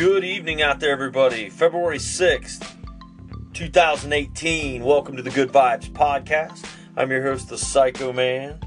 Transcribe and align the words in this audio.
Good 0.00 0.24
evening 0.24 0.62
out 0.62 0.80
there, 0.80 0.92
everybody. 0.92 1.50
February 1.50 1.98
6th, 1.98 2.66
2018. 3.52 4.82
Welcome 4.82 5.14
to 5.18 5.22
the 5.22 5.28
Good 5.28 5.52
Vibes 5.52 5.90
Podcast. 5.90 6.66
I'm 6.96 7.10
your 7.10 7.22
host, 7.22 7.50
the 7.50 7.58
Psycho 7.58 8.10
Man, 8.10 8.58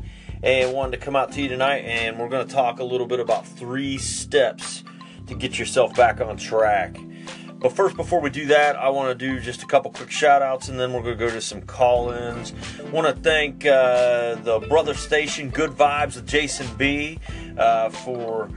and 0.44 0.72
wanted 0.74 1.00
to 1.00 1.04
come 1.04 1.16
out 1.16 1.32
to 1.32 1.42
you 1.42 1.50
tonight 1.50 1.86
and 1.86 2.20
we're 2.20 2.30
going 2.30 2.48
to 2.48 2.54
talk 2.54 2.78
a 2.78 2.84
little 2.84 3.08
bit 3.08 3.20
about 3.20 3.48
three 3.48 3.98
steps 3.98 4.84
to 5.26 5.34
get 5.34 5.58
yourself 5.58 5.96
back 5.96 6.22
on 6.22 6.38
track. 6.38 6.98
But 7.56 7.72
first, 7.72 7.96
before 7.96 8.22
we 8.22 8.30
do 8.30 8.46
that, 8.46 8.76
I 8.76 8.90
want 8.90 9.18
to 9.18 9.28
do 9.28 9.40
just 9.40 9.64
a 9.64 9.66
couple 9.66 9.90
quick 9.90 10.12
shout 10.12 10.44
outs 10.44 10.70
and 10.70 10.80
then 10.80 10.94
we're 10.94 11.02
going 11.02 11.18
to 11.18 11.26
go 11.26 11.32
to 11.32 11.42
some 11.42 11.64
call 11.64 12.12
ins. 12.12 12.54
want 12.92 13.08
to 13.08 13.20
thank 13.24 13.66
uh, 13.66 14.36
the 14.36 14.60
brother 14.70 14.94
station, 14.94 15.50
Good 15.50 15.72
Vibes 15.72 16.16
with 16.16 16.28
Jason 16.28 16.68
B, 16.78 17.18
uh, 17.58 17.90
for 17.90 18.52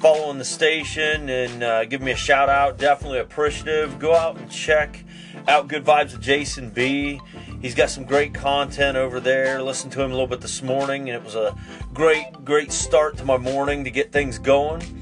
following 0.00 0.38
the 0.38 0.44
station 0.44 1.28
and 1.28 1.62
uh, 1.62 1.84
give 1.84 2.00
me 2.00 2.12
a 2.12 2.16
shout 2.16 2.48
out. 2.48 2.78
Definitely 2.78 3.18
appreciative. 3.18 3.98
Go 3.98 4.14
out 4.14 4.36
and 4.36 4.50
check 4.50 5.04
out 5.48 5.68
Good 5.68 5.84
Vibes 5.84 6.12
with 6.12 6.20
Jason 6.20 6.70
B. 6.70 7.20
He's 7.60 7.74
got 7.74 7.90
some 7.90 8.04
great 8.04 8.32
content 8.32 8.96
over 8.96 9.18
there. 9.18 9.60
Listened 9.62 9.92
to 9.92 10.02
him 10.02 10.10
a 10.10 10.14
little 10.14 10.28
bit 10.28 10.40
this 10.40 10.62
morning, 10.62 11.10
and 11.10 11.16
it 11.20 11.24
was 11.24 11.34
a 11.34 11.56
great, 11.92 12.44
great 12.44 12.70
start 12.70 13.16
to 13.16 13.24
my 13.24 13.36
morning 13.36 13.84
to 13.84 13.90
get 13.90 14.12
things 14.12 14.38
going 14.38 14.97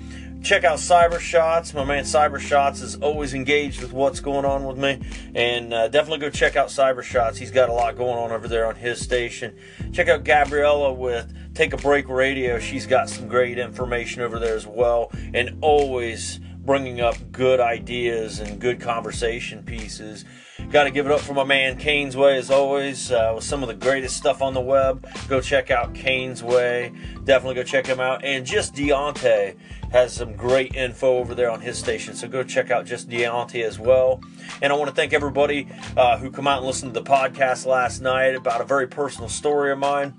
check 0.47 0.63
out 0.63 0.79
Cyber 0.79 1.19
Shots. 1.19 1.75
My 1.75 1.83
man 1.83 2.05
Cyber 2.05 2.39
Shots 2.39 2.81
is 2.81 2.95
always 2.97 3.35
engaged 3.35 3.83
with 3.83 3.93
what's 3.93 4.21
going 4.21 4.45
on 4.45 4.65
with 4.65 4.79
me, 4.79 5.01
and 5.35 5.75
uh, 5.75 5.89
definitely 5.89 6.21
go 6.21 6.31
check 6.31 6.55
out 6.55 6.69
Cyber 6.69 7.03
Shots. 7.03 7.37
He's 7.37 7.51
got 7.51 7.69
a 7.69 7.73
lot 7.73 7.97
going 7.97 8.17
on 8.17 8.31
over 8.31 8.47
there 8.47 8.67
on 8.67 8.77
his 8.77 9.01
station. 9.01 9.57
Check 9.93 10.09
out 10.09 10.23
Gabriella 10.23 10.93
with 10.93 11.35
Take 11.55 11.73
a 11.73 11.77
Break 11.77 12.09
Radio. 12.09 12.61
She's 12.61 12.87
got 12.87 13.11
some 13.11 13.27
great 13.27 13.59
information 13.59 14.23
over 14.23 14.39
there 14.39 14.55
as 14.55 14.69
well, 14.69 15.11
and 15.35 15.59
always 15.63 16.39
bringing 16.59 17.01
up 17.01 17.17
good 17.33 17.59
ideas 17.59 18.39
and 18.39 18.61
good 18.61 18.81
conversation 18.81 19.65
pieces. 19.65 20.25
Got 20.71 20.85
to 20.85 20.91
give 20.91 21.07
it 21.07 21.13
up 21.13 21.21
for 21.21 21.35
my 21.35 21.45
man 21.45 21.77
Kane's 21.77 22.17
Way 22.17 22.39
as 22.39 22.51
always 22.51 23.13
uh, 23.13 23.33
with 23.35 23.45
some 23.45 23.63
of 23.63 23.69
the 23.69 23.75
greatest 23.75 24.17
stuff 24.17 24.43
on 24.43 24.55
the 24.55 24.61
web. 24.61 25.07
Go 25.29 25.41
check 25.41 25.71
out 25.71 25.95
Kane's 25.95 26.43
Way. 26.43 26.93
Definitely 27.25 27.55
go 27.55 27.63
check 27.63 27.87
him 27.87 28.01
out. 28.01 28.25
And 28.25 28.45
just 28.45 28.75
Deontay 28.75 29.57
has 29.93 30.13
some 30.13 30.35
great 30.35 30.75
info 30.75 31.19
over 31.19 31.35
there 31.35 31.51
on 31.51 31.61
his 31.61 31.79
station. 31.79 32.15
So 32.15 32.27
go 32.27 32.43
check 32.43 32.71
out 32.71 32.87
just 32.87 33.09
Deontay 33.09 33.65
as 33.65 33.79
well. 33.79 34.21
And 34.63 34.73
I 34.73 34.77
want 34.77 34.89
to 34.89 34.95
thank 34.95 35.13
everybody 35.13 35.69
uh, 35.97 36.19
who 36.19 36.31
come 36.31 36.47
out 36.47 36.59
and 36.59 36.67
listened 36.67 36.95
to 36.95 37.01
the 37.01 37.09
podcast 37.09 37.67
last 37.67 38.01
night 38.01 38.35
about 38.35 38.61
a 38.61 38.65
very 38.65 38.87
personal 38.87 39.29
story 39.29 39.73
of 39.73 39.79
mine 39.79 40.15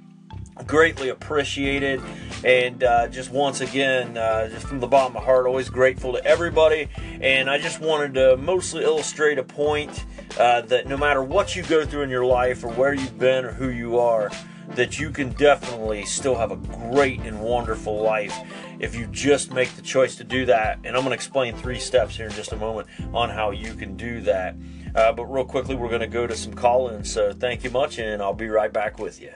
greatly 0.66 1.10
appreciated. 1.10 2.02
And 2.44 2.84
uh, 2.84 3.08
just 3.08 3.32
once 3.32 3.62
again 3.62 4.18
uh, 4.18 4.48
just 4.50 4.68
from 4.68 4.80
the 4.80 4.88
bottom 4.88 5.16
of 5.16 5.22
my 5.22 5.26
heart 5.26 5.46
always 5.46 5.70
grateful 5.70 6.14
to 6.14 6.24
everybody. 6.24 6.90
And 7.22 7.50
i 7.50 7.58
just 7.58 7.80
wanted 7.80 8.14
to 8.16 8.38
mostly 8.38 8.84
illustrate 8.84 9.38
a 9.38 9.44
point 9.44 10.06
uh, 10.40 10.62
that 10.62 10.88
no 10.88 10.98
matter 10.98 11.24
what 11.24 11.56
you 11.56 11.64
go 11.64 11.86
through 11.86 12.04
in 12.04 12.10
your 12.10 12.26
life 12.26 12.64
or 12.64 12.70
where 12.70 12.94
you've 12.94 13.18
been 13.18 13.46
or 13.46 13.52
who 13.52 13.70
you 13.70 13.98
are 14.00 14.32
that 14.70 15.00
you 15.00 15.10
can 15.10 15.30
definitely 15.34 16.04
still 16.04 16.36
have 16.36 16.52
a 16.52 16.58
great 16.58 17.22
and 17.22 17.40
wonderful 17.40 18.02
life 18.02 18.38
if 18.80 18.96
you 18.96 19.08
just 19.08 19.54
make 19.54 19.70
the 19.76 19.82
choice 19.82 20.16
to 20.16 20.24
do 20.24 20.46
that. 20.46 20.78
And 20.84 20.96
i'm 20.96 21.04
going 21.04 21.10
to 21.10 21.16
explain 21.16 21.56
three 21.56 21.80
steps 21.80 22.18
here 22.18 22.28
in 22.28 22.34
just 22.34 22.52
a 22.52 22.58
moment 22.58 22.88
on 23.14 23.30
how 23.30 23.52
you 23.52 23.74
can 23.74 23.96
do 23.96 24.22
that. 24.22 24.56
Uh, 24.94 25.12
but 25.14 25.26
real 25.26 25.46
quickly 25.46 25.76
we're 25.76 25.90
going 25.90 26.02
to 26.02 26.08
go 26.08 26.28
to 26.28 26.36
some 26.36 26.54
call-ins. 26.54 27.12
So 27.12 27.32
thank 27.32 27.64
you 27.64 27.70
much 27.70 28.00
and 28.00 28.22
i'll 28.22 28.34
be 28.34 28.50
right 28.50 28.72
back 28.72 29.00
with 29.00 29.22
you 29.22 29.32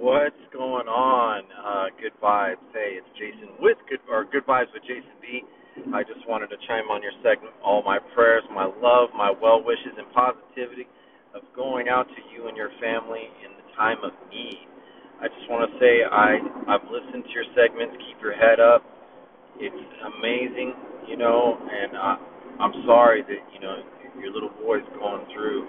What's 0.00 0.40
going 0.48 0.88
on? 0.88 1.44
Uh, 1.52 1.92
good 2.00 2.16
vibes. 2.24 2.64
Hey, 2.72 2.96
it's 2.96 3.12
Jason 3.20 3.52
with 3.60 3.76
good 3.84 4.00
or 4.08 4.24
good 4.24 4.48
vibes 4.48 4.72
with 4.72 4.80
Jason 4.88 5.12
B. 5.20 5.44
I 5.92 6.08
just 6.08 6.24
wanted 6.24 6.48
to 6.48 6.56
chime 6.64 6.88
on 6.88 7.04
your 7.04 7.12
segment. 7.20 7.52
All 7.60 7.84
my 7.84 8.00
prayers, 8.16 8.40
my 8.48 8.64
love, 8.64 9.12
my 9.12 9.28
well 9.28 9.60
wishes, 9.60 9.92
and 10.00 10.08
positivity 10.16 10.88
of 11.36 11.44
going 11.52 11.92
out 11.92 12.08
to 12.08 12.20
you 12.32 12.48
and 12.48 12.56
your 12.56 12.72
family 12.80 13.28
in 13.44 13.52
the 13.60 13.66
time 13.76 14.00
of 14.00 14.16
need. 14.32 14.64
I 15.20 15.28
just 15.28 15.44
want 15.52 15.68
to 15.68 15.72
say 15.76 16.00
I 16.08 16.40
I've 16.72 16.88
listened 16.88 17.28
to 17.28 17.32
your 17.36 17.44
segments. 17.52 17.92
Keep 18.00 18.24
your 18.24 18.32
head 18.32 18.56
up. 18.56 18.80
It's 19.60 19.84
amazing, 20.16 20.72
you 21.12 21.20
know, 21.20 21.60
and 21.60 21.92
I, 22.00 22.16
I'm 22.56 22.72
sorry 22.88 23.20
that 23.20 23.42
you 23.52 23.60
know 23.60 23.84
your 24.16 24.32
little 24.32 24.52
boy's 24.64 24.86
going 24.96 25.28
through 25.36 25.68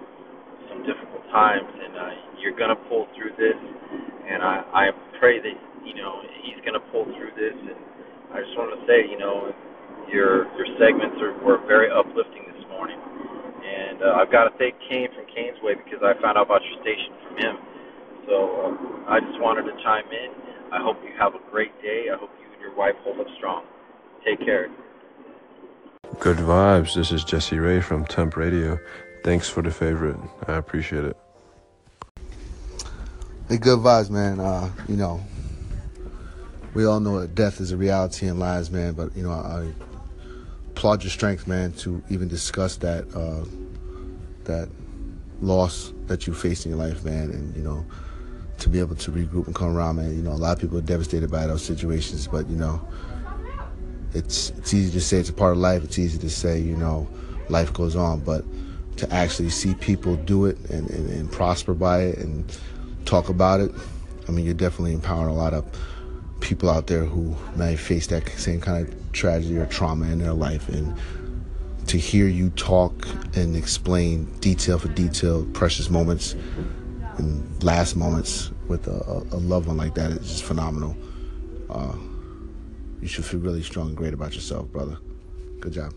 some 0.72 0.88
difficult 0.88 1.28
times, 1.36 1.68
and 1.68 1.94
uh, 2.00 2.12
you're 2.40 2.56
gonna 2.56 2.80
pull 2.88 3.12
through 3.20 3.36
this 3.36 3.60
and 4.28 4.42
I, 4.44 4.64
I 4.74 4.86
pray 5.20 5.40
that 5.40 5.58
you 5.86 5.96
know 5.96 6.22
he's 6.44 6.60
going 6.66 6.78
to 6.78 6.86
pull 6.92 7.06
through 7.06 7.34
this. 7.38 7.56
And 7.56 7.78
I 8.34 8.42
just 8.42 8.56
want 8.58 8.74
to 8.74 8.82
say, 8.86 9.06
you 9.10 9.18
know, 9.18 9.54
your 10.10 10.46
your 10.58 10.68
segments 10.78 11.18
are 11.22 11.34
were 11.44 11.60
very 11.68 11.90
uplifting 11.90 12.46
this 12.54 12.66
morning, 12.70 12.98
and 12.98 14.04
uh, 14.04 14.20
I've 14.20 14.32
got 14.32 14.50
to 14.50 14.54
thank 14.58 14.76
Kane 14.90 15.10
from 15.14 15.26
Kane's 15.30 15.58
Way 15.62 15.76
because 15.76 16.02
I 16.04 16.14
found 16.22 16.38
out 16.38 16.46
about 16.46 16.62
your 16.66 16.78
station 16.82 17.14
from 17.28 17.36
him. 17.38 17.56
So 18.28 18.36
uh, 18.38 19.12
I 19.12 19.20
just 19.20 19.40
wanted 19.42 19.64
to 19.70 19.76
chime 19.84 20.08
in. 20.12 20.30
I 20.72 20.82
hope 20.82 20.98
you 21.04 21.12
have 21.20 21.36
a 21.36 21.44
great 21.52 21.74
day. 21.82 22.08
I 22.14 22.18
hope 22.18 22.30
you 22.40 22.48
and 22.52 22.62
your 22.62 22.76
wife 22.76 22.96
hold 23.04 23.20
up 23.20 23.28
strong. 23.38 23.66
Take 24.24 24.40
care. 24.40 24.70
Good 26.20 26.38
vibes. 26.38 26.94
This 26.96 27.12
is 27.12 27.24
Jesse 27.24 27.58
Ray 27.58 27.82
from 27.82 28.06
Temp 28.06 28.38
Radio. 28.38 28.80
Thanks 29.24 29.50
for 29.50 29.62
the 29.62 29.72
favorite. 29.72 30.18
I 30.48 30.54
appreciate 30.56 31.06
it. 31.06 31.18
Hey, 33.52 33.58
good 33.58 33.80
vibes, 33.80 34.10
man. 34.10 34.40
Uh, 34.40 34.72
you 34.88 34.96
know, 34.96 35.22
we 36.74 36.86
all 36.86 37.02
know 37.02 37.20
that 37.20 37.36
death 37.36 37.60
is 37.60 37.74
a 37.74 37.76
reality 37.76 38.28
in 38.28 38.40
lives, 38.40 38.72
man. 38.72 38.94
But 38.94 39.14
you 39.14 39.24
know, 39.24 39.32
I 39.32 39.74
applaud 40.70 41.04
your 41.04 41.12
strength, 41.12 41.48
man, 41.48 41.74
to 41.74 42.02
even 42.10 42.30
discuss 42.30 42.78
that 42.78 43.14
uh, 43.14 43.44
that 44.46 44.70
loss 45.42 45.92
that 46.06 46.28
you 46.28 46.34
faced 46.34 46.66
in 46.66 46.72
your 46.72 46.80
life, 46.80 47.04
man, 47.04 47.30
and 47.32 47.54
you 47.54 47.62
know, 47.62 47.86
to 48.60 48.70
be 48.70 48.80
able 48.80 48.96
to 48.96 49.12
regroup 49.12 49.48
and 49.48 49.54
come 49.54 49.76
around, 49.76 49.98
man. 49.98 50.16
You 50.16 50.24
know, 50.24 50.32
a 50.32 50.40
lot 50.40 50.54
of 50.54 50.62
people 50.62 50.78
are 50.78 50.82
devastated 50.82 51.30
by 51.30 51.46
those 51.46 51.62
situations, 51.62 52.28
but 52.28 52.48
you 52.48 52.56
know, 52.56 52.80
it's 54.14 54.52
it's 54.52 54.74
easy 54.74 54.94
to 54.94 55.02
say 55.02 55.18
it's 55.18 55.28
a 55.28 55.34
part 55.34 55.52
of 55.52 55.58
life. 55.58 55.84
It's 55.84 56.00
easy 56.00 56.20
to 56.20 56.30
say, 56.30 56.58
you 56.58 56.78
know, 56.78 57.06
life 57.50 57.74
goes 57.74 57.98
on, 57.98 58.22
but 58.22 58.46
to 58.96 59.14
actually 59.14 59.50
see 59.50 59.74
people 59.74 60.16
do 60.16 60.46
it 60.46 60.58
and, 60.70 60.90
and, 60.90 61.10
and 61.10 61.30
prosper 61.30 61.74
by 61.74 62.04
it 62.04 62.18
and 62.20 62.46
talk 63.12 63.28
about 63.28 63.60
it. 63.60 63.72
I 64.30 64.32
mean, 64.32 64.46
you're 64.46 64.54
definitely 64.54 64.94
empowering 64.94 65.30
a 65.30 65.38
lot 65.38 65.54
of 65.54 65.66
people 66.40 66.70
out 66.70 66.88
there 66.88 67.04
who 67.04 67.36
may 67.58 67.76
face 67.76 68.08
that 68.08 68.28
same 68.30 68.62
kind 68.62 68.88
of 68.88 69.12
tragedy 69.12 69.58
or 69.58 69.66
trauma 69.66 70.06
in 70.06 70.20
their 70.20 70.32
life. 70.32 70.70
And 70.70 70.98
to 71.88 71.98
hear 71.98 72.28
you 72.28 72.52
talk 72.52 73.06
and 73.36 73.58
explain 73.58 74.26
detail 74.40 74.80
for 74.80 74.88
detail, 74.88 75.46
precious 75.48 75.90
moments 75.90 76.36
and 77.18 77.62
last 77.62 77.98
moments 77.98 78.50
with 78.70 78.88
a, 78.88 79.26
a 79.32 79.40
loved 79.40 79.68
one 79.68 79.76
like 79.76 79.94
that 79.96 80.12
is 80.12 80.30
just 80.30 80.44
phenomenal. 80.46 80.96
Uh, 81.70 81.96
you 83.02 83.10
should 83.10 83.26
feel 83.26 83.42
really 83.42 83.62
strong 83.62 83.90
and 83.90 83.98
great 83.98 84.14
about 84.14 84.34
yourself, 84.36 84.72
brother. 84.72 84.98
Good 85.60 85.74
job. 85.74 85.94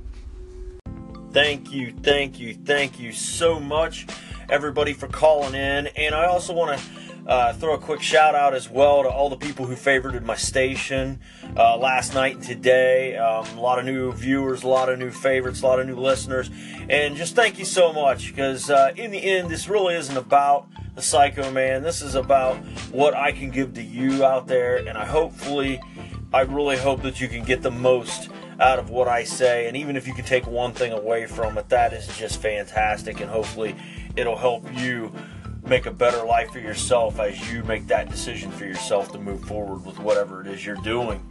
Thank 1.31 1.73
you, 1.73 1.93
thank 2.03 2.41
you, 2.41 2.55
thank 2.55 2.99
you 2.99 3.13
so 3.13 3.61
much, 3.61 4.07
everybody, 4.49 4.93
for 4.93 5.07
calling 5.07 5.55
in. 5.55 5.89
And 5.89 6.15
I 6.15 6.27
also 6.27 6.53
want 6.53 6.79
to 6.79 7.04
uh, 7.27 7.53
throw 7.55 7.75
a 7.75 7.79
quick 7.79 8.03
shout 8.03 8.35
out 8.35 8.55
as 8.55 8.69
well 8.69 9.03
to 9.03 9.09
all 9.09 9.31
the 9.31 9.37
people 9.37 9.67
who 9.67 9.75
favorited 9.75 10.25
my 10.25 10.37
station 10.37 11.21
uh, 11.57 11.77
last 11.77 12.15
night 12.15 12.37
and 12.37 12.45
today. 12.45 13.17
Um, 13.17 13.47
a 13.57 13.61
lot 13.61 13.79
of 13.79 13.85
new 13.85 14.13
viewers, 14.13 14.63
a 14.63 14.69
lot 14.69 14.89
of 14.89 14.99
new 14.99 15.11
favorites, 15.11 15.63
a 15.63 15.67
lot 15.67 15.81
of 15.81 15.87
new 15.87 15.97
listeners. 15.97 16.51
And 16.89 17.17
just 17.17 17.35
thank 17.35 17.59
you 17.59 17.65
so 17.65 17.93
much 17.93 18.29
because 18.29 18.71
uh, 18.71 18.93
in 18.97 19.11
the 19.11 19.19
end, 19.19 19.49
this 19.49 19.69
really 19.69 19.95
isn't 19.95 20.17
about 20.17 20.67
the 20.95 21.03
Psycho 21.03 21.51
Man. 21.51 21.83
This 21.83 22.03
is 22.03 22.15
about 22.15 22.57
what 22.93 23.15
I 23.15 23.33
can 23.33 23.51
give 23.51 23.75
to 23.75 23.83
you 23.83 24.25
out 24.25 24.47
there. 24.47 24.77
And 24.77 24.99
I 24.99 25.07
hopefully, 25.07 25.81
I 26.33 26.43
really 26.43 26.77
hope 26.77 27.03
that 27.03 27.21
you 27.21 27.29
can 27.29 27.45
get 27.45 27.63
the 27.63 27.71
most 27.71 28.29
out 28.61 28.79
of 28.79 28.91
what 28.91 29.09
I 29.09 29.25
say. 29.25 29.67
And 29.67 29.77
even 29.77 29.97
if 29.97 30.07
you 30.07 30.15
can 30.15 30.25
take 30.25 30.47
one 30.47 30.73
thing 30.73 30.93
away 30.93 31.27
from 31.27 31.59
it, 31.59 31.71
that 31.71 31.93
is 31.93 32.07
just 32.19 32.41
fantastic. 32.41 33.21
And 33.21 33.31
hopefully, 33.31 33.75
it'll 34.15 34.37
help 34.37 34.73
you 34.75 35.13
make 35.67 35.87
a 35.87 35.91
better 35.91 36.25
life 36.25 36.51
for 36.51 36.59
yourself 36.59 37.19
as 37.19 37.53
you 37.53 37.65
make 37.65 37.87
that 37.87 38.11
decision 38.11 38.51
for 38.51 38.65
yourself 38.65 39.13
to 39.13 39.19
move 39.19 39.43
forward 39.45 39.85
with 39.85 39.99
whatever 39.99 40.41
it 40.41 40.47
is 40.47 40.65
you're 40.65 40.77
doing. 40.77 41.25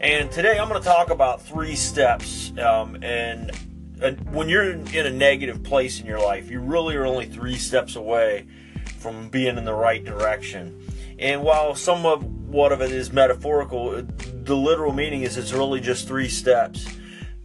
And 0.00 0.30
today 0.30 0.58
I'm 0.58 0.68
going 0.68 0.80
to 0.80 0.86
talk 0.86 1.10
about 1.10 1.42
three 1.42 1.74
steps. 1.74 2.52
Um, 2.58 3.02
and, 3.02 3.50
and 4.00 4.32
when 4.32 4.48
you're 4.48 4.70
in 4.70 5.06
a 5.06 5.10
negative 5.10 5.62
place 5.62 6.00
in 6.00 6.06
your 6.06 6.20
life, 6.20 6.50
you 6.50 6.60
really 6.60 6.94
are 6.96 7.06
only 7.06 7.26
three 7.26 7.56
steps 7.56 7.96
away 7.96 8.46
from 8.98 9.28
being 9.28 9.58
in 9.58 9.64
the 9.64 9.74
right 9.74 10.04
direction. 10.04 10.86
And 11.18 11.42
while 11.42 11.74
some 11.74 12.06
of 12.06 12.24
what 12.24 12.70
of 12.70 12.80
it 12.80 12.92
is 12.92 13.12
metaphorical, 13.12 14.02
the 14.02 14.56
literal 14.56 14.92
meaning 14.92 15.22
is 15.22 15.36
it's 15.36 15.52
really 15.52 15.80
just 15.80 16.06
three 16.06 16.28
steps. 16.28 16.86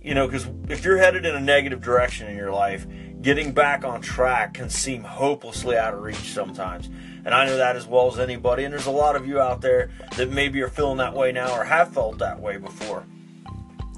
You 0.02 0.14
know, 0.16 0.28
because 0.28 0.48
if 0.70 0.84
you're 0.84 0.98
headed 0.98 1.25
in 1.25 1.36
a 1.36 1.40
negative 1.40 1.82
direction 1.82 2.28
in 2.28 2.38
your 2.38 2.52
life, 2.52 2.86
getting 3.21 3.51
back 3.51 3.83
on 3.83 4.01
track 4.01 4.54
can 4.54 4.69
seem 4.69 5.04
hopelessly 5.04 5.77
out 5.77 5.94
of 5.94 6.01
reach 6.01 6.33
sometimes. 6.33 6.89
And 7.25 7.33
I 7.33 7.45
know 7.45 7.57
that 7.57 7.75
as 7.75 7.86
well 7.86 8.07
as 8.07 8.19
anybody. 8.19 8.63
And 8.63 8.74
there's 8.74 8.86
a 8.86 8.92
lot 8.92 9.16
of 9.16 9.27
you 9.27 9.39
out 9.39 9.62
there 9.62 9.92
that 10.18 10.30
maybe 10.30 10.62
are 10.62 10.69
feeling 10.69 10.98
that 10.98 11.13
way 11.13 11.31
now 11.31 11.54
or 11.54 11.66
have 11.66 11.94
felt 11.94 12.19
that 12.19 12.39
way 12.39 12.57
before. 12.57 13.06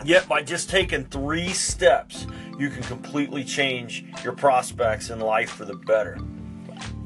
Yet, 0.04 0.28
by 0.28 0.42
just 0.42 0.70
taking 0.70 1.06
three 1.06 1.50
steps, 1.50 2.26
you 2.58 2.70
can 2.70 2.82
completely 2.84 3.44
change 3.44 4.04
your 4.24 4.34
prospects 4.34 5.12
in 5.12 5.20
life 5.20 5.52
for 5.52 5.66
the 5.66 5.76
better. 5.76 6.18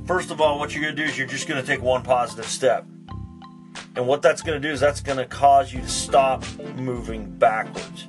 First 0.06 0.32
of 0.32 0.40
all, 0.40 0.60
what 0.60 0.74
you're 0.74 0.84
going 0.84 0.96
to 0.96 1.04
do 1.04 1.10
is 1.10 1.18
you're 1.18 1.28
just 1.28 1.48
going 1.48 1.60
to 1.60 1.68
take 1.68 1.82
one 1.82 2.04
positive 2.04 2.46
step. 2.46 2.86
And 3.98 4.08
what 4.08 4.22
that's 4.22 4.42
going 4.42 4.62
to 4.62 4.66
do 4.66 4.74
is 4.74 4.80
that's 4.80 5.02
going 5.02 5.18
to 5.18 5.26
cause 5.26 5.74
you 5.74 5.82
to 5.82 5.88
stop 5.90 6.46
moving 6.76 7.30
backwards. 7.38 8.08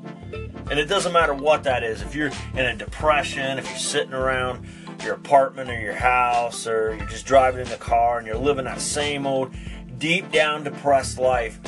And 0.68 0.80
it 0.80 0.86
doesn't 0.86 1.12
matter 1.12 1.32
what 1.32 1.62
that 1.64 1.84
is. 1.84 2.02
If 2.02 2.14
you're 2.14 2.30
in 2.54 2.66
a 2.66 2.74
depression, 2.74 3.58
if 3.58 3.68
you're 3.68 3.78
sitting 3.78 4.12
around 4.12 4.66
your 5.04 5.14
apartment 5.14 5.70
or 5.70 5.78
your 5.78 5.94
house, 5.94 6.66
or 6.66 6.96
you're 6.96 7.06
just 7.06 7.24
driving 7.24 7.60
in 7.60 7.68
the 7.68 7.76
car 7.76 8.18
and 8.18 8.26
you're 8.26 8.36
living 8.36 8.64
that 8.64 8.80
same 8.80 9.26
old 9.26 9.54
deep 9.98 10.30
down 10.32 10.64
depressed 10.64 11.18
life, 11.18 11.60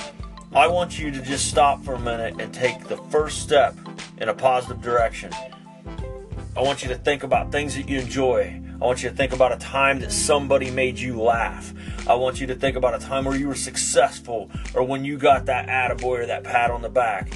I 0.53 0.67
want 0.67 0.99
you 0.99 1.11
to 1.11 1.23
just 1.23 1.49
stop 1.49 1.85
for 1.85 1.95
a 1.95 2.01
minute 2.01 2.41
and 2.41 2.53
take 2.53 2.89
the 2.89 2.97
first 2.97 3.43
step 3.43 3.77
in 4.17 4.29
a 4.29 4.35
positive 4.35 4.83
direction. 4.83 5.33
I 6.57 6.63
want 6.63 6.83
you 6.83 6.89
to 6.89 6.97
think 6.97 7.23
about 7.23 7.53
things 7.53 7.77
that 7.77 7.89
you 7.89 8.01
enjoy. 8.01 8.61
I 8.81 8.85
want 8.85 9.03
you 9.03 9.11
to 9.11 9.15
think 9.15 9.33
about 9.33 9.53
a 9.53 9.59
time 9.59 10.01
that 10.01 10.11
somebody 10.11 10.71
made 10.71 10.99
you 10.99 11.21
laugh. 11.21 11.73
I 12.09 12.15
want 12.15 12.41
you 12.41 12.49
to 12.49 12.55
think 12.55 12.77
about 12.77 12.95
a 12.95 12.99
time 12.99 13.27
where 13.27 13.37
you 13.37 13.47
were 13.47 13.55
successful 13.55 14.51
or 14.75 14.83
when 14.83 15.05
you 15.05 15.19
got 15.19 15.47
that 15.47 15.69
attaboy 15.69 16.21
or 16.21 16.27
that 16.27 16.43
pat 16.43 16.71
on 16.71 16.83
the 16.83 16.89
back. 16.89 17.31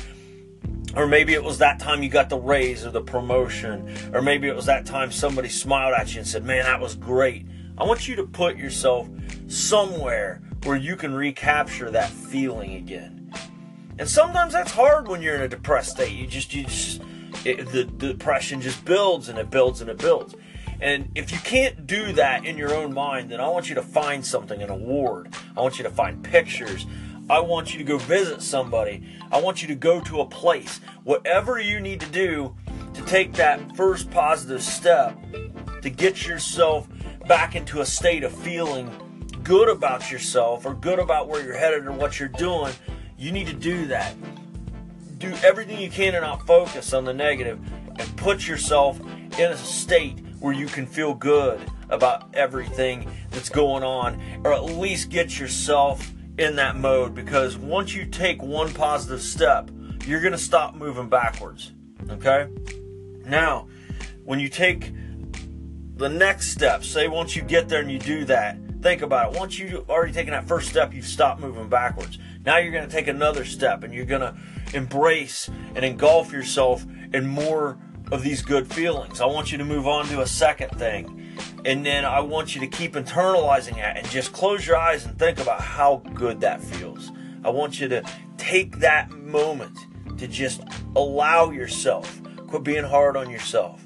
Or 0.96 1.06
maybe 1.06 1.32
it 1.32 1.42
was 1.42 1.58
that 1.58 1.78
time 1.78 2.02
you 2.02 2.08
got 2.08 2.28
the 2.28 2.38
raise 2.38 2.84
or 2.84 2.90
the 2.90 3.00
promotion. 3.00 3.94
Or 4.12 4.20
maybe 4.20 4.48
it 4.48 4.56
was 4.56 4.66
that 4.66 4.84
time 4.84 5.10
somebody 5.10 5.48
smiled 5.48 5.94
at 5.94 6.12
you 6.12 6.20
and 6.20 6.28
said, 6.28 6.44
Man, 6.44 6.64
that 6.64 6.80
was 6.80 6.94
great. 6.94 7.46
I 7.78 7.84
want 7.84 8.06
you 8.06 8.16
to 8.16 8.24
put 8.24 8.56
yourself 8.56 9.08
somewhere 9.48 10.42
where 10.64 10.76
you 10.76 10.96
can 10.96 11.14
recapture 11.14 11.90
that 11.90 12.10
feeling 12.10 12.74
again. 12.74 13.32
And 13.98 14.08
sometimes 14.08 14.52
that's 14.52 14.72
hard 14.72 15.08
when 15.08 15.22
you're 15.22 15.34
in 15.34 15.42
a 15.42 15.48
depressed 15.48 15.92
state. 15.92 16.12
You 16.12 16.26
just, 16.26 16.54
you 16.54 16.64
just, 16.64 17.02
it, 17.44 17.66
the, 17.70 17.84
the 17.84 18.12
depression 18.12 18.60
just 18.60 18.84
builds 18.84 19.28
and 19.28 19.38
it 19.38 19.50
builds 19.50 19.80
and 19.80 19.90
it 19.90 19.98
builds. 19.98 20.34
And 20.80 21.10
if 21.14 21.30
you 21.30 21.38
can't 21.38 21.86
do 21.86 22.12
that 22.14 22.44
in 22.44 22.58
your 22.58 22.74
own 22.74 22.92
mind, 22.92 23.30
then 23.30 23.40
I 23.40 23.46
want 23.48 23.68
you 23.68 23.76
to 23.76 23.82
find 23.82 24.26
something, 24.26 24.60
an 24.60 24.68
award. 24.68 25.32
I 25.56 25.60
want 25.60 25.78
you 25.78 25.84
to 25.84 25.90
find 25.90 26.22
pictures. 26.24 26.86
I 27.30 27.40
want 27.40 27.72
you 27.72 27.78
to 27.78 27.84
go 27.84 27.98
visit 27.98 28.42
somebody. 28.42 29.06
I 29.30 29.40
want 29.40 29.62
you 29.62 29.68
to 29.68 29.74
go 29.74 30.00
to 30.00 30.20
a 30.20 30.26
place. 30.26 30.80
Whatever 31.04 31.58
you 31.58 31.80
need 31.80 32.00
to 32.00 32.08
do 32.10 32.54
to 32.94 33.02
take 33.02 33.32
that 33.34 33.76
first 33.76 34.10
positive 34.10 34.62
step 34.62 35.16
to 35.82 35.90
get 35.90 36.26
yourself 36.26 36.88
back 37.26 37.54
into 37.54 37.80
a 37.80 37.86
state 37.86 38.24
of 38.24 38.32
feeling 38.32 38.90
good 39.42 39.68
about 39.68 40.10
yourself 40.10 40.66
or 40.66 40.74
good 40.74 40.98
about 40.98 41.28
where 41.28 41.44
you're 41.44 41.56
headed 41.56 41.86
or 41.86 41.92
what 41.92 42.18
you're 42.18 42.28
doing, 42.28 42.72
you 43.16 43.32
need 43.32 43.46
to 43.46 43.52
do 43.52 43.86
that. 43.86 44.14
Do 45.18 45.32
everything 45.44 45.80
you 45.80 45.90
can 45.90 46.14
and 46.14 46.22
not 46.22 46.44
focus 46.46 46.92
on 46.92 47.04
the 47.04 47.14
negative 47.14 47.60
and 47.98 48.16
put 48.16 48.46
yourself 48.46 49.00
in 49.38 49.52
a 49.52 49.56
state 49.56 50.18
where 50.40 50.52
you 50.52 50.66
can 50.66 50.86
feel 50.86 51.14
good 51.14 51.60
about 51.88 52.34
everything 52.34 53.08
that's 53.30 53.48
going 53.48 53.84
on, 53.84 54.20
or 54.44 54.52
at 54.52 54.64
least 54.64 55.08
get 55.08 55.38
yourself 55.38 56.12
in 56.42 56.56
that 56.56 56.76
mode 56.76 57.14
because 57.14 57.56
once 57.56 57.94
you 57.94 58.04
take 58.04 58.42
one 58.42 58.72
positive 58.74 59.22
step, 59.22 59.70
you're 60.06 60.20
going 60.20 60.32
to 60.32 60.38
stop 60.38 60.74
moving 60.74 61.08
backwards. 61.08 61.72
Okay? 62.10 62.48
Now, 63.24 63.68
when 64.24 64.40
you 64.40 64.48
take 64.48 64.92
the 65.96 66.08
next 66.08 66.50
step, 66.50 66.84
say 66.84 67.08
once 67.08 67.36
you 67.36 67.42
get 67.42 67.68
there 67.68 67.80
and 67.80 67.90
you 67.90 67.98
do 67.98 68.24
that, 68.24 68.58
think 68.82 69.02
about 69.02 69.32
it. 69.32 69.38
Once 69.38 69.58
you've 69.58 69.88
already 69.88 70.12
taken 70.12 70.32
that 70.32 70.48
first 70.48 70.68
step, 70.68 70.92
you've 70.92 71.06
stopped 71.06 71.40
moving 71.40 71.68
backwards. 71.68 72.18
Now 72.44 72.58
you're 72.58 72.72
going 72.72 72.88
to 72.88 72.90
take 72.90 73.06
another 73.06 73.44
step 73.44 73.84
and 73.84 73.94
you're 73.94 74.04
going 74.04 74.22
to 74.22 74.36
embrace 74.74 75.48
and 75.76 75.84
engulf 75.84 76.32
yourself 76.32 76.84
in 77.12 77.26
more 77.26 77.78
of 78.10 78.22
these 78.22 78.42
good 78.42 78.72
feelings. 78.72 79.20
I 79.20 79.26
want 79.26 79.52
you 79.52 79.58
to 79.58 79.64
move 79.64 79.86
on 79.86 80.06
to 80.06 80.20
a 80.20 80.26
second 80.26 80.70
thing. 80.78 81.21
And 81.64 81.86
then 81.86 82.04
I 82.04 82.20
want 82.20 82.54
you 82.54 82.60
to 82.62 82.66
keep 82.66 82.94
internalizing 82.94 83.76
that 83.76 83.96
and 83.96 84.08
just 84.08 84.32
close 84.32 84.66
your 84.66 84.76
eyes 84.76 85.06
and 85.06 85.16
think 85.18 85.38
about 85.38 85.60
how 85.60 86.02
good 86.14 86.40
that 86.40 86.60
feels. 86.60 87.12
I 87.44 87.50
want 87.50 87.80
you 87.80 87.88
to 87.88 88.02
take 88.36 88.78
that 88.78 89.10
moment 89.12 89.78
to 90.18 90.26
just 90.26 90.62
allow 90.96 91.50
yourself, 91.50 92.20
quit 92.48 92.64
being 92.64 92.84
hard 92.84 93.16
on 93.16 93.30
yourself. 93.30 93.84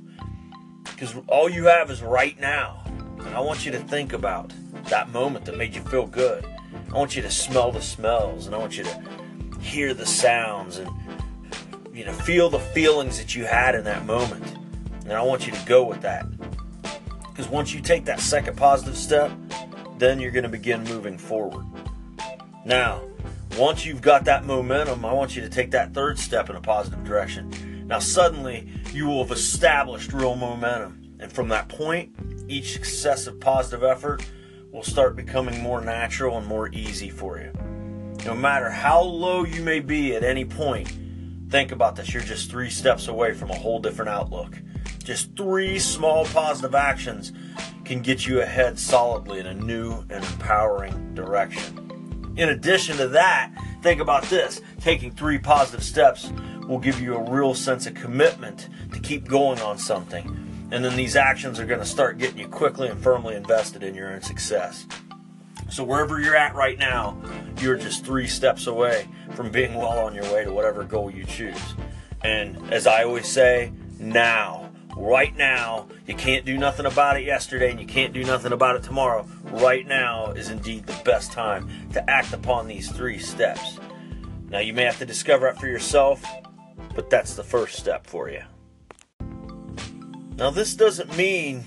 Because 0.85 1.15
all 1.27 1.49
you 1.49 1.67
have 1.67 1.91
is 1.91 2.03
right 2.03 2.39
now. 2.41 2.83
And 3.19 3.35
I 3.35 3.41
want 3.41 3.67
you 3.67 3.73
to 3.73 3.79
think 3.79 4.15
about 4.15 4.53
that 4.85 5.11
moment 5.11 5.45
that 5.45 5.57
made 5.57 5.75
you 5.75 5.83
feel 5.83 6.07
good. 6.07 6.47
I 6.91 6.95
want 6.97 7.17
you 7.17 7.23
to 7.23 7.31
smell 7.31 7.73
the 7.73 7.83
smells 7.83 8.47
and 8.47 8.55
I 8.55 8.59
want 8.59 8.79
you 8.79 8.85
to 8.85 9.59
hear 9.61 9.93
the 9.93 10.07
sounds 10.07 10.79
and 10.79 10.91
you 11.93 12.05
know, 12.05 12.13
feel 12.13 12.51
the 12.51 12.59
feelings 12.61 13.19
that 13.19 13.35
you 13.35 13.45
had 13.45 13.75
in 13.75 13.85
that 13.85 14.05
moment. 14.05 14.45
And 15.05 15.13
I 15.13 15.23
want 15.23 15.47
you 15.47 15.53
to 15.53 15.67
go 15.67 15.85
with 15.85 16.03
that. 16.03 16.27
Because 17.37 17.51
once 17.51 17.75
you 17.75 17.83
take 17.83 18.07
that 18.07 18.21
second 18.21 18.57
positive 18.57 18.97
step, 18.97 19.31
then 19.99 20.19
you're 20.19 20.31
going 20.31 20.45
to 20.45 20.49
begin 20.49 20.85
moving 20.85 21.19
forward. 21.19 21.67
Now, 22.65 23.03
once 23.59 23.85
you've 23.85 24.01
got 24.01 24.25
that 24.25 24.45
momentum, 24.45 25.05
I 25.05 25.13
want 25.13 25.37
you 25.37 25.43
to 25.43 25.49
take 25.51 25.71
that 25.73 25.93
third 25.93 26.19
step 26.19 26.49
in 26.49 26.57
a 26.57 26.61
positive 26.61 27.05
direction. 27.05 27.87
Now, 27.87 27.99
suddenly, 27.99 28.69
you 28.93 29.07
will 29.07 29.23
have 29.23 29.33
established 29.33 30.13
real 30.13 30.35
momentum. 30.35 31.17
And 31.21 31.31
from 31.31 31.49
that 31.49 31.69
point, 31.69 32.15
each 32.49 32.73
successive 32.73 33.39
positive 33.39 33.85
effort 33.85 34.27
will 34.73 34.83
start 34.83 35.15
becoming 35.15 35.61
more 35.61 35.81
natural 35.81 36.39
and 36.39 36.47
more 36.47 36.69
easy 36.69 37.11
for 37.11 37.39
you. 37.39 37.53
No 38.25 38.35
matter 38.35 38.71
how 38.71 39.03
low 39.03 39.45
you 39.45 39.63
may 39.63 39.81
be 39.81 40.17
at 40.17 40.25
any 40.25 40.45
point, 40.45 40.91
Think 41.49 41.71
about 41.71 41.95
this. 41.95 42.13
You're 42.13 42.25
just 42.25 42.51
three 42.51 42.71
steps 42.71 43.07
away 43.07 43.33
from 43.33 43.51
a 43.51 43.55
whole 43.55 43.79
different 43.79 44.09
outlook. 44.09 44.59
Just 45.07 45.37
three 45.37 45.79
small 45.79 46.25
positive 46.25 46.75
actions 46.75 47.33
can 47.85 48.03
get 48.03 48.27
you 48.27 48.41
ahead 48.41 48.77
solidly 48.77 49.39
in 49.39 49.47
a 49.47 49.55
new 49.55 50.05
and 50.11 50.25
empowering 50.25 51.15
direction. 51.15 52.35
In 52.37 52.49
addition 52.49 52.97
to 52.97 53.07
that, 53.09 53.53
think 53.85 54.01
about 54.01 54.25
this 54.25 54.61
taking 54.81 55.13
three 55.13 55.39
positive 55.39 55.85
steps 55.85 56.33
will 56.67 56.81
give 56.81 57.01
you 57.01 57.15
a 57.15 57.31
real 57.31 57.55
sense 57.55 57.87
of 57.87 57.95
commitment 57.95 58.69
to 58.93 58.99
keep 58.99 59.29
going 59.29 59.61
on 59.61 59.79
something. 59.79 60.69
And 60.73 60.85
then 60.85 60.97
these 60.97 61.15
actions 61.15 61.61
are 61.61 61.67
going 61.67 61.79
to 61.79 61.87
start 61.87 62.19
getting 62.19 62.39
you 62.39 62.49
quickly 62.49 62.89
and 62.89 63.01
firmly 63.01 63.37
invested 63.37 63.85
in 63.85 63.95
your 63.95 64.13
own 64.13 64.23
success. 64.23 64.89
So, 65.71 65.85
wherever 65.85 66.21
you're 66.21 66.35
at 66.35 66.57
right 66.57 66.81
now, 66.81 67.17
you're 67.61 67.77
just 67.77 68.05
three 68.05 68.27
steps 68.27 68.67
away 68.67 69.07
from 69.35 69.53
being 69.53 69.75
well 69.75 70.05
on 70.05 70.17
your 70.17 70.25
way 70.33 70.45
to 70.45 70.53
whatever 70.53 70.83
goal 70.83 71.13
you 71.13 71.25
choose. 71.25 71.75
And 72.25 72.73
as 72.73 72.89
I 72.89 73.05
always 73.05 73.29
say, 73.29 73.73
now, 74.01 74.66
right 74.97 75.37
now, 75.37 75.87
you 76.07 76.15
can't 76.15 76.45
do 76.45 76.59
nothing 76.59 76.87
about 76.87 77.17
it 77.17 77.25
yesterday 77.25 77.71
and 77.71 77.79
you 77.79 77.87
can't 77.87 78.13
do 78.13 78.25
nothing 78.25 78.53
about 78.53 78.77
it 78.77 78.83
tomorrow. 78.83 79.27
Right 79.45 79.87
now 79.87 80.33
is 80.33 80.51
indeed 80.51 80.87
the 80.87 81.01
best 81.05 81.33
time 81.33 81.71
to 81.93 82.11
act 82.11 82.33
upon 82.33 82.67
these 82.67 82.91
three 82.91 83.19
steps. 83.19 83.79
Now, 84.49 84.59
you 84.61 84.73
may 84.73 84.85
have 84.85 84.99
to 84.99 85.07
discover 85.07 85.49
it 85.49 85.59
for 85.59 85.67
yourself, 85.67 86.25
but 86.95 87.11
that's 87.11 87.35
the 87.35 87.45
first 87.45 87.79
step 87.79 88.07
for 88.07 88.31
you. 88.31 88.43
Now, 90.37 90.51
this 90.51 90.75
doesn't 90.75 91.17
mean 91.17 91.65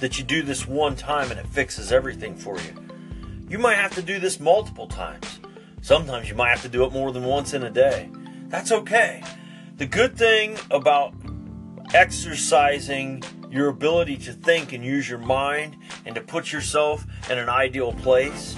that 0.00 0.18
you 0.18 0.24
do 0.24 0.42
this 0.42 0.66
one 0.66 0.96
time 0.96 1.30
and 1.30 1.38
it 1.38 1.46
fixes 1.46 1.92
everything 1.92 2.36
for 2.36 2.58
you. 2.58 2.74
You 3.48 3.58
might 3.58 3.76
have 3.76 3.94
to 3.96 4.02
do 4.02 4.18
this 4.18 4.40
multiple 4.40 4.86
times. 4.86 5.40
Sometimes 5.82 6.28
you 6.28 6.34
might 6.34 6.50
have 6.50 6.62
to 6.62 6.68
do 6.68 6.84
it 6.84 6.92
more 6.92 7.12
than 7.12 7.24
once 7.24 7.54
in 7.54 7.64
a 7.64 7.70
day. 7.70 8.08
That's 8.48 8.72
okay. 8.72 9.22
The 9.76 9.86
good 9.86 10.16
thing 10.16 10.56
about 10.70 11.12
exercising 11.94 13.22
your 13.50 13.68
ability 13.68 14.16
to 14.16 14.32
think 14.32 14.72
and 14.72 14.84
use 14.84 15.08
your 15.08 15.18
mind 15.18 15.76
and 16.06 16.14
to 16.14 16.20
put 16.20 16.52
yourself 16.52 17.06
in 17.30 17.38
an 17.38 17.48
ideal 17.48 17.92
place, 17.92 18.56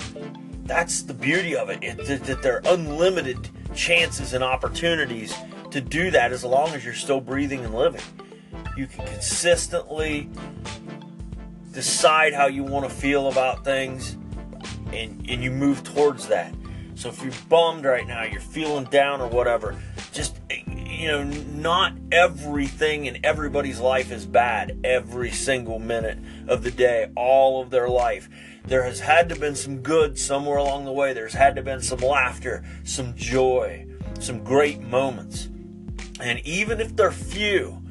that's 0.64 1.02
the 1.02 1.14
beauty 1.14 1.56
of 1.56 1.68
it. 1.68 1.82
it 1.82 2.24
that 2.24 2.42
there 2.42 2.56
are 2.56 2.74
unlimited 2.74 3.50
chances 3.74 4.32
and 4.32 4.44
opportunities 4.44 5.34
to 5.70 5.80
do 5.80 6.10
that 6.10 6.32
as 6.32 6.44
long 6.44 6.70
as 6.70 6.84
you're 6.84 6.94
still 6.94 7.20
breathing 7.20 7.64
and 7.64 7.74
living. 7.74 8.02
You 8.76 8.86
can 8.86 9.04
consistently 9.06 10.30
decide 11.72 12.32
how 12.32 12.46
you 12.46 12.62
want 12.62 12.88
to 12.88 12.94
feel 12.94 13.28
about 13.28 13.64
things 13.64 14.16
and, 14.92 15.28
and 15.28 15.42
you 15.42 15.50
move 15.50 15.82
towards 15.82 16.28
that. 16.28 16.54
So 16.94 17.08
if 17.08 17.22
you're 17.22 17.32
bummed 17.48 17.84
right 17.84 18.06
now, 18.06 18.22
you're 18.22 18.40
feeling 18.40 18.84
down 18.84 19.20
or 19.20 19.26
whatever, 19.28 19.76
you 21.04 21.10
know, 21.10 21.22
not 21.22 21.92
everything 22.10 23.04
in 23.04 23.18
everybody's 23.22 23.78
life 23.78 24.10
is 24.10 24.24
bad 24.24 24.78
every 24.84 25.30
single 25.30 25.78
minute 25.78 26.18
of 26.48 26.62
the 26.62 26.70
day, 26.70 27.10
all 27.14 27.60
of 27.60 27.68
their 27.68 27.90
life. 27.90 28.30
There 28.64 28.84
has 28.84 29.00
had 29.00 29.28
to 29.28 29.36
been 29.36 29.54
some 29.54 29.80
good 29.80 30.18
somewhere 30.18 30.56
along 30.56 30.86
the 30.86 30.92
way. 30.92 31.12
There's 31.12 31.34
had 31.34 31.56
to 31.56 31.62
been 31.62 31.82
some 31.82 31.98
laughter, 31.98 32.64
some 32.84 33.14
joy, 33.14 33.86
some 34.18 34.42
great 34.42 34.80
moments. 34.80 35.50
And 36.20 36.38
even 36.40 36.80
if 36.80 36.96
they're 36.96 37.12
few, 37.12 37.82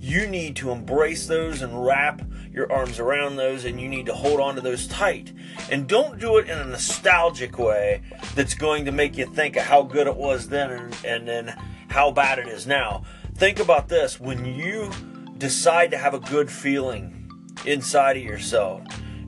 you 0.00 0.26
need 0.26 0.56
to 0.56 0.72
embrace 0.72 1.28
those 1.28 1.62
and 1.62 1.86
wrap 1.86 2.22
your 2.52 2.72
arms 2.72 2.98
around 2.98 3.36
those 3.36 3.66
and 3.66 3.80
you 3.80 3.88
need 3.88 4.06
to 4.06 4.14
hold 4.14 4.40
on 4.40 4.56
to 4.56 4.60
those 4.60 4.88
tight. 4.88 5.32
And 5.70 5.86
don't 5.86 6.18
do 6.18 6.38
it 6.38 6.48
in 6.48 6.58
a 6.58 6.64
nostalgic 6.64 7.56
way 7.56 8.02
that's 8.34 8.54
going 8.54 8.84
to 8.86 8.90
make 8.90 9.16
you 9.16 9.26
think 9.26 9.54
of 9.54 9.62
how 9.62 9.82
good 9.82 10.08
it 10.08 10.16
was 10.16 10.48
then 10.48 10.72
and, 10.72 10.96
and 11.04 11.28
then 11.28 11.56
how 11.88 12.10
bad 12.10 12.38
it 12.38 12.48
is 12.48 12.66
now. 12.66 13.02
Think 13.34 13.58
about 13.58 13.88
this 13.88 14.20
when 14.20 14.44
you 14.44 14.90
decide 15.38 15.90
to 15.90 15.98
have 15.98 16.14
a 16.14 16.20
good 16.20 16.50
feeling 16.50 17.30
inside 17.64 18.16
of 18.16 18.22
yourself, 18.22 18.82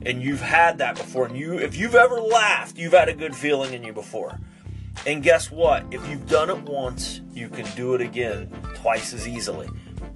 and 0.05 0.21
you've 0.21 0.41
had 0.41 0.77
that 0.79 0.95
before, 0.95 1.25
and 1.25 1.37
you 1.37 1.57
if 1.57 1.75
you've 1.75 1.95
ever 1.95 2.19
laughed, 2.19 2.77
you've 2.77 2.93
had 2.93 3.09
a 3.09 3.13
good 3.13 3.35
feeling 3.35 3.73
in 3.73 3.83
you 3.83 3.93
before. 3.93 4.39
And 5.05 5.23
guess 5.23 5.49
what? 5.49 5.85
If 5.91 6.07
you've 6.09 6.27
done 6.27 6.49
it 6.49 6.63
once, 6.63 7.21
you 7.33 7.49
can 7.49 7.65
do 7.75 7.95
it 7.95 8.01
again 8.01 8.51
twice 8.75 9.13
as 9.13 9.27
easily. 9.27 9.69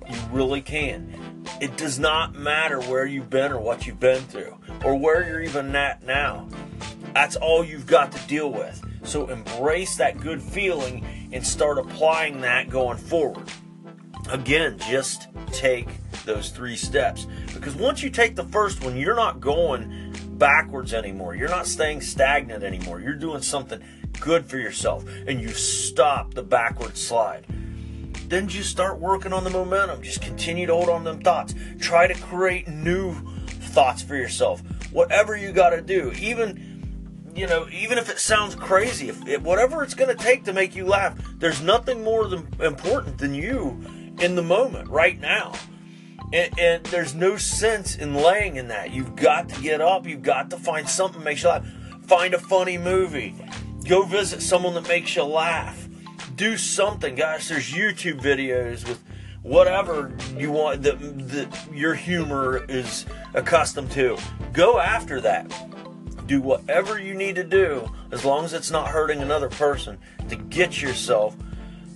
You 0.09 0.19
really 0.31 0.61
can. 0.61 1.43
It 1.61 1.77
does 1.77 1.97
not 1.97 2.35
matter 2.35 2.79
where 2.81 3.05
you've 3.05 3.29
been 3.29 3.51
or 3.51 3.59
what 3.59 3.87
you've 3.87 3.99
been 3.99 4.21
through 4.23 4.57
or 4.83 4.95
where 4.95 5.27
you're 5.27 5.41
even 5.41 5.75
at 5.75 6.03
now. 6.03 6.47
That's 7.13 7.35
all 7.35 7.63
you've 7.63 7.87
got 7.87 8.11
to 8.11 8.27
deal 8.27 8.51
with. 8.51 8.83
So 9.05 9.27
embrace 9.27 9.95
that 9.97 10.19
good 10.19 10.41
feeling 10.41 11.05
and 11.31 11.45
start 11.45 11.77
applying 11.77 12.41
that 12.41 12.69
going 12.69 12.97
forward. 12.97 13.49
Again, 14.29 14.77
just 14.79 15.27
take 15.51 15.87
those 16.25 16.49
three 16.49 16.75
steps. 16.75 17.27
Because 17.53 17.75
once 17.75 18.01
you 18.01 18.09
take 18.09 18.35
the 18.35 18.45
first 18.45 18.83
one, 18.83 18.97
you're 18.97 19.15
not 19.15 19.39
going 19.39 20.13
backwards 20.33 20.93
anymore. 20.93 21.35
You're 21.35 21.49
not 21.49 21.67
staying 21.67 22.01
stagnant 22.01 22.63
anymore. 22.63 22.99
You're 22.99 23.13
doing 23.13 23.41
something 23.41 23.81
good 24.19 24.45
for 24.45 24.57
yourself 24.57 25.05
and 25.27 25.39
you 25.41 25.49
stop 25.49 26.33
the 26.33 26.43
backward 26.43 26.97
slide. 26.97 27.45
Then 28.27 28.47
just 28.47 28.71
start 28.71 28.99
working 28.99 29.33
on 29.33 29.43
the 29.43 29.51
momentum. 29.51 30.01
Just 30.01 30.21
continue 30.21 30.65
to 30.65 30.73
hold 30.73 30.89
on 30.89 31.03
them 31.03 31.21
thoughts. 31.21 31.53
Try 31.79 32.07
to 32.07 32.15
create 32.15 32.67
new 32.67 33.13
thoughts 33.47 34.01
for 34.01 34.15
yourself. 34.15 34.63
Whatever 34.91 35.37
you 35.37 35.51
got 35.51 35.71
to 35.71 35.81
do, 35.81 36.11
even 36.13 36.74
you 37.35 37.47
know, 37.47 37.67
even 37.69 37.97
if 37.97 38.09
it 38.09 38.19
sounds 38.19 38.55
crazy, 38.55 39.09
if, 39.09 39.41
whatever 39.41 39.83
it's 39.83 39.93
going 39.93 40.15
to 40.15 40.23
take 40.23 40.45
to 40.45 40.53
make 40.53 40.75
you 40.75 40.85
laugh, 40.85 41.17
there's 41.37 41.61
nothing 41.61 42.03
more 42.03 42.27
than, 42.27 42.47
important 42.61 43.17
than 43.17 43.33
you 43.35 43.81
in 44.19 44.35
the 44.35 44.41
moment 44.41 44.89
right 44.89 45.19
now. 45.19 45.53
And, 46.33 46.57
and, 46.57 46.85
there's 46.87 47.13
no 47.13 47.37
sense 47.37 47.95
in 47.97 48.15
laying 48.15 48.55
in 48.55 48.69
that. 48.69 48.91
You've 48.91 49.15
got 49.15 49.49
to 49.49 49.61
get 49.61 49.81
up. 49.81 50.07
You've 50.07 50.23
got 50.23 50.49
to 50.51 50.57
find 50.57 50.87
something 50.87 51.19
that 51.19 51.25
makes 51.25 51.43
you 51.43 51.49
laugh. 51.49 51.67
Find 52.03 52.33
a 52.33 52.39
funny 52.39 52.77
movie. 52.77 53.35
Go 53.87 54.03
visit 54.03 54.41
someone 54.41 54.73
that 54.73 54.87
makes 54.87 55.15
you 55.15 55.23
laugh. 55.23 55.87
Do 56.35 56.57
something. 56.57 57.15
Gosh, 57.15 57.49
there's 57.49 57.71
YouTube 57.71 58.21
videos 58.21 58.87
with 58.87 59.03
whatever 59.43 60.11
you 60.35 60.51
want 60.51 60.81
that, 60.83 60.99
that 61.29 61.67
your 61.71 61.93
humor 61.93 62.65
is 62.67 63.05
accustomed 63.33 63.91
to. 63.91 64.17
Go 64.53 64.79
after 64.79 65.21
that. 65.21 65.74
Do 66.25 66.41
whatever 66.41 66.99
you 66.99 67.13
need 67.13 67.35
to 67.35 67.43
do 67.43 67.89
as 68.11 68.25
long 68.25 68.45
as 68.45 68.53
it's 68.53 68.71
not 68.71 68.87
hurting 68.87 69.21
another 69.21 69.49
person 69.49 69.97
to 70.29 70.35
get 70.35 70.81
yourself 70.81 71.35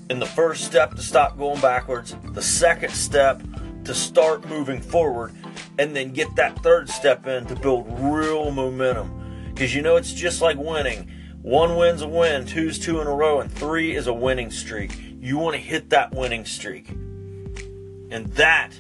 in 0.09 0.19
the 0.19 0.25
first 0.25 0.65
step 0.65 0.95
to 0.95 1.01
stop 1.01 1.37
going 1.37 1.61
backwards, 1.61 2.15
the 2.33 2.41
second 2.41 2.91
step 2.91 3.41
to 3.85 3.93
start 3.93 4.47
moving 4.47 4.81
forward, 4.81 5.33
and 5.77 5.95
then 5.95 6.11
get 6.11 6.35
that 6.35 6.61
third 6.61 6.89
step 6.89 7.25
in 7.27 7.45
to 7.45 7.55
build 7.55 7.87
real 7.99 8.51
momentum. 8.51 9.51
Because 9.53 9.73
you 9.73 9.81
know, 9.81 9.95
it's 9.95 10.13
just 10.13 10.41
like 10.41 10.57
winning. 10.57 11.09
One 11.41 11.77
win's 11.77 12.01
a 12.01 12.07
win, 12.07 12.45
two's 12.45 12.77
two 12.77 12.99
in 13.01 13.07
a 13.07 13.13
row, 13.13 13.39
and 13.39 13.51
three 13.51 13.95
is 13.95 14.07
a 14.07 14.13
winning 14.13 14.51
streak. 14.51 14.91
You 15.19 15.37
want 15.37 15.55
to 15.55 15.61
hit 15.61 15.89
that 15.89 16.13
winning 16.13 16.45
streak. 16.45 16.89
And 16.89 18.27
that 18.35 18.71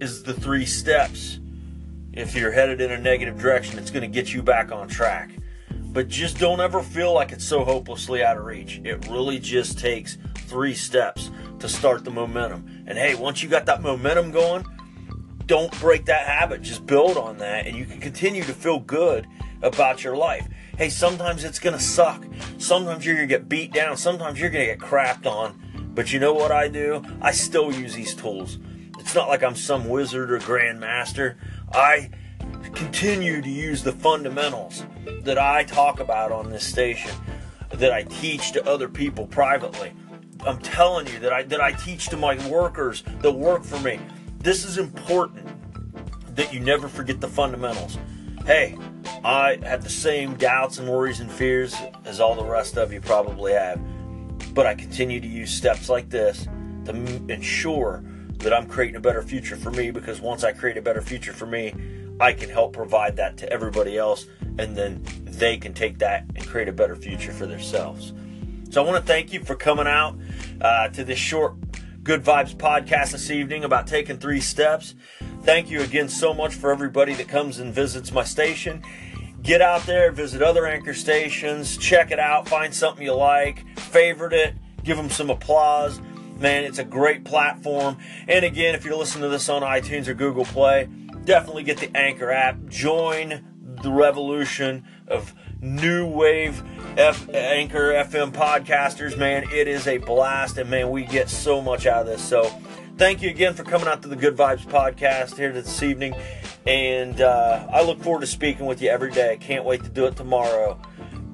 is 0.00 0.22
the 0.22 0.34
three 0.34 0.66
steps. 0.66 1.38
If 2.12 2.34
you're 2.34 2.52
headed 2.52 2.80
in 2.80 2.90
a 2.90 2.98
negative 2.98 3.38
direction, 3.38 3.78
it's 3.78 3.90
going 3.90 4.02
to 4.02 4.08
get 4.08 4.32
you 4.32 4.42
back 4.42 4.72
on 4.72 4.88
track. 4.88 5.30
But 5.70 6.08
just 6.08 6.38
don't 6.38 6.60
ever 6.60 6.82
feel 6.82 7.12
like 7.12 7.32
it's 7.32 7.44
so 7.44 7.64
hopelessly 7.64 8.22
out 8.22 8.36
of 8.36 8.44
reach. 8.44 8.80
It 8.84 9.06
really 9.08 9.38
just 9.38 9.78
takes 9.78 10.18
three 10.34 10.74
steps 10.74 11.30
to 11.60 11.68
start 11.68 12.04
the 12.04 12.10
momentum. 12.10 12.84
And 12.86 12.96
hey, 12.96 13.14
once 13.14 13.42
you 13.42 13.48
got 13.48 13.66
that 13.66 13.82
momentum 13.82 14.30
going, 14.30 14.64
don't 15.46 15.72
break 15.80 16.06
that 16.06 16.26
habit. 16.26 16.62
Just 16.62 16.86
build 16.86 17.16
on 17.16 17.38
that, 17.38 17.66
and 17.66 17.76
you 17.76 17.86
can 17.86 18.00
continue 18.00 18.44
to 18.44 18.52
feel 18.52 18.78
good 18.78 19.26
about 19.62 20.04
your 20.04 20.16
life. 20.16 20.46
Hey, 20.76 20.90
sometimes 20.90 21.42
it's 21.42 21.58
going 21.58 21.76
to 21.76 21.82
suck. 21.82 22.24
Sometimes 22.58 23.04
you're 23.04 23.16
going 23.16 23.28
to 23.28 23.34
get 23.34 23.48
beat 23.48 23.72
down. 23.72 23.96
Sometimes 23.96 24.38
you're 24.38 24.50
going 24.50 24.68
to 24.68 24.76
get 24.76 24.78
crapped 24.78 25.26
on. 25.26 25.90
But 25.94 26.12
you 26.12 26.20
know 26.20 26.32
what 26.32 26.52
I 26.52 26.68
do? 26.68 27.02
I 27.20 27.32
still 27.32 27.72
use 27.72 27.94
these 27.94 28.14
tools. 28.14 28.58
It's 28.98 29.14
not 29.14 29.28
like 29.28 29.42
I'm 29.42 29.56
some 29.56 29.88
wizard 29.88 30.30
or 30.30 30.38
grandmaster. 30.38 31.36
I 31.72 32.10
continue 32.74 33.40
to 33.42 33.48
use 33.48 33.82
the 33.82 33.92
fundamentals 33.92 34.84
that 35.22 35.38
I 35.38 35.64
talk 35.64 36.00
about 36.00 36.32
on 36.32 36.50
this 36.50 36.64
station, 36.64 37.12
that 37.70 37.92
I 37.92 38.04
teach 38.04 38.52
to 38.52 38.66
other 38.68 38.88
people 38.88 39.26
privately. 39.26 39.92
I'm 40.46 40.58
telling 40.58 41.06
you 41.08 41.18
that 41.20 41.32
I 41.32 41.42
that 41.44 41.60
I 41.60 41.72
teach 41.72 42.08
to 42.08 42.16
my 42.16 42.36
workers 42.48 43.02
that 43.22 43.32
work 43.32 43.64
for 43.64 43.78
me. 43.80 43.98
This 44.38 44.64
is 44.64 44.78
important 44.78 45.46
that 46.36 46.52
you 46.52 46.60
never 46.60 46.88
forget 46.88 47.20
the 47.20 47.28
fundamentals. 47.28 47.98
Hey, 48.46 48.76
I 49.24 49.58
have 49.62 49.82
the 49.82 49.90
same 49.90 50.36
doubts 50.36 50.78
and 50.78 50.88
worries 50.88 51.20
and 51.20 51.30
fears 51.30 51.74
as 52.04 52.20
all 52.20 52.34
the 52.34 52.44
rest 52.44 52.78
of 52.78 52.92
you 52.92 53.00
probably 53.00 53.52
have, 53.52 53.80
but 54.54 54.64
I 54.64 54.74
continue 54.74 55.20
to 55.20 55.26
use 55.26 55.50
steps 55.50 55.88
like 55.88 56.08
this 56.08 56.46
to 56.84 56.92
ensure 57.28 58.02
that 58.38 58.52
I'm 58.52 58.66
creating 58.66 58.96
a 58.96 59.00
better 59.00 59.22
future 59.22 59.56
for 59.56 59.70
me 59.70 59.90
because 59.90 60.20
once 60.20 60.44
I 60.44 60.52
create 60.52 60.76
a 60.76 60.82
better 60.82 61.00
future 61.00 61.32
for 61.32 61.46
me, 61.46 61.74
I 62.20 62.32
can 62.32 62.50
help 62.50 62.72
provide 62.72 63.16
that 63.16 63.36
to 63.38 63.52
everybody 63.52 63.96
else 63.96 64.26
and 64.58 64.76
then 64.76 65.02
they 65.24 65.56
can 65.56 65.72
take 65.72 65.98
that 65.98 66.24
and 66.34 66.46
create 66.46 66.68
a 66.68 66.72
better 66.72 66.96
future 66.96 67.32
for 67.32 67.46
themselves. 67.46 68.12
So 68.70 68.82
I 68.82 68.86
want 68.86 69.04
to 69.04 69.06
thank 69.06 69.32
you 69.32 69.42
for 69.44 69.54
coming 69.54 69.86
out 69.86 70.18
uh, 70.60 70.88
to 70.88 71.04
this 71.04 71.18
short 71.18 71.54
Good 72.02 72.22
Vibes 72.22 72.54
podcast 72.54 73.12
this 73.12 73.30
evening 73.30 73.64
about 73.64 73.86
taking 73.86 74.18
three 74.18 74.40
steps. 74.40 74.94
Thank 75.42 75.70
you 75.70 75.80
again 75.82 76.08
so 76.08 76.34
much 76.34 76.54
for 76.54 76.70
everybody 76.70 77.14
that 77.14 77.28
comes 77.28 77.58
and 77.58 77.72
visits 77.72 78.12
my 78.12 78.24
station. 78.24 78.82
Get 79.42 79.62
out 79.62 79.82
there, 79.82 80.10
visit 80.10 80.42
other 80.42 80.66
anchor 80.66 80.94
stations, 80.94 81.76
check 81.76 82.10
it 82.10 82.18
out, 82.18 82.48
find 82.48 82.74
something 82.74 83.04
you 83.04 83.14
like, 83.14 83.78
favorite 83.78 84.32
it, 84.32 84.54
give 84.82 84.96
them 84.96 85.08
some 85.08 85.30
applause. 85.30 86.00
Man, 86.38 86.64
it's 86.64 86.78
a 86.78 86.84
great 86.84 87.24
platform. 87.24 87.98
And 88.28 88.44
again, 88.44 88.74
if 88.74 88.84
you're 88.84 88.96
listening 88.96 89.22
to 89.22 89.28
this 89.28 89.48
on 89.48 89.62
iTunes 89.62 90.06
or 90.06 90.14
Google 90.14 90.44
Play, 90.44 90.88
definitely 91.24 91.64
get 91.64 91.78
the 91.78 91.94
Anchor 91.96 92.30
app. 92.30 92.66
Join 92.68 93.44
the 93.82 93.90
revolution 93.90 94.84
of 95.08 95.34
new 95.60 96.06
wave 96.06 96.62
F- 96.96 97.28
Anchor 97.34 97.92
FM 97.92 98.32
podcasters. 98.32 99.18
Man, 99.18 99.44
it 99.52 99.66
is 99.66 99.88
a 99.88 99.98
blast, 99.98 100.58
and 100.58 100.70
man, 100.70 100.90
we 100.90 101.04
get 101.04 101.28
so 101.28 101.60
much 101.60 101.86
out 101.86 102.02
of 102.02 102.06
this. 102.06 102.22
So, 102.22 102.44
thank 102.96 103.20
you 103.20 103.30
again 103.30 103.54
for 103.54 103.64
coming 103.64 103.88
out 103.88 104.02
to 104.02 104.08
the 104.08 104.16
Good 104.16 104.36
Vibes 104.36 104.64
podcast 104.64 105.36
here 105.36 105.52
this 105.52 105.82
evening. 105.82 106.14
And 106.66 107.20
uh, 107.20 107.66
I 107.72 107.82
look 107.82 108.00
forward 108.00 108.20
to 108.20 108.26
speaking 108.26 108.66
with 108.66 108.80
you 108.80 108.90
every 108.90 109.10
day. 109.10 109.32
I 109.32 109.36
can't 109.36 109.64
wait 109.64 109.82
to 109.84 109.90
do 109.90 110.06
it 110.06 110.16
tomorrow. 110.16 110.80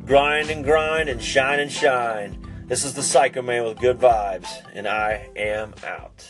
Grind 0.07 0.51
and 0.51 0.65
grind 0.65 1.09
and 1.09 1.23
shine 1.23 1.61
and 1.61 1.71
shine. 1.71 2.41
This 2.67 2.83
is 2.87 2.95
the 2.95 3.03
Psycho 3.03 3.43
Man 3.43 3.65
with 3.65 3.79
good 3.79 3.99
vibes, 3.99 4.49
and 4.73 4.89
I 4.89 5.29
am 5.37 5.75
out. 5.87 6.27